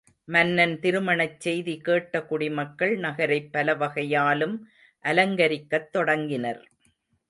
மன்னன் 0.27 0.79
திருமணச் 0.79 1.39
செய்தி 1.39 1.77
கேட்ட 1.81 2.23
குடிமக்கள் 2.23 2.95
நகரைப் 2.97 3.51
பலவகையாலும் 3.53 4.57
அலங்கரிக்கத் 5.05 5.91
தொடங்கினர். 5.91 6.63